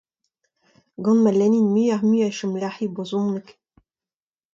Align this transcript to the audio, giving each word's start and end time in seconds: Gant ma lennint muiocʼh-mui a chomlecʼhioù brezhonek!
Gant 1.03 1.21
ma 1.21 1.31
lennint 1.33 1.71
muiocʼh-mui 1.73 2.21
a 2.27 2.29
chomlecʼhioù 2.37 2.91
brezhonek! 2.95 3.47